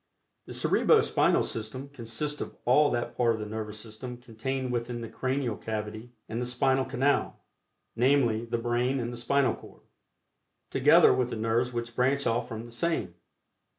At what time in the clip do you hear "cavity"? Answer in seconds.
5.55-6.09